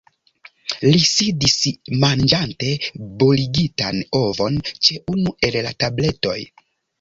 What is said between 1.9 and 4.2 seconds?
manĝante boligitan